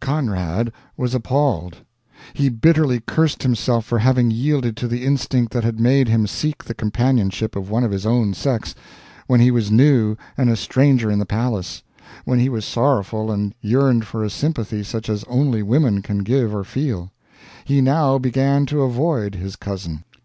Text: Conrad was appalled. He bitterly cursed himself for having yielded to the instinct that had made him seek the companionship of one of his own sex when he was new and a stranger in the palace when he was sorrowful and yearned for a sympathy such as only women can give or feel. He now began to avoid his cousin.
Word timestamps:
Conrad 0.00 0.72
was 0.96 1.14
appalled. 1.14 1.76
He 2.32 2.48
bitterly 2.48 2.98
cursed 2.98 3.44
himself 3.44 3.84
for 3.84 4.00
having 4.00 4.28
yielded 4.28 4.76
to 4.78 4.88
the 4.88 5.04
instinct 5.04 5.52
that 5.52 5.62
had 5.62 5.78
made 5.78 6.08
him 6.08 6.26
seek 6.26 6.64
the 6.64 6.74
companionship 6.74 7.54
of 7.54 7.70
one 7.70 7.84
of 7.84 7.92
his 7.92 8.04
own 8.04 8.34
sex 8.34 8.74
when 9.28 9.38
he 9.38 9.52
was 9.52 9.70
new 9.70 10.16
and 10.36 10.50
a 10.50 10.56
stranger 10.56 11.12
in 11.12 11.20
the 11.20 11.24
palace 11.26 11.84
when 12.24 12.40
he 12.40 12.48
was 12.48 12.64
sorrowful 12.64 13.30
and 13.30 13.54
yearned 13.60 14.04
for 14.04 14.24
a 14.24 14.30
sympathy 14.30 14.82
such 14.82 15.08
as 15.08 15.22
only 15.28 15.62
women 15.62 16.02
can 16.02 16.24
give 16.24 16.52
or 16.52 16.64
feel. 16.64 17.12
He 17.64 17.80
now 17.80 18.18
began 18.18 18.66
to 18.66 18.82
avoid 18.82 19.36
his 19.36 19.54
cousin. 19.54 20.02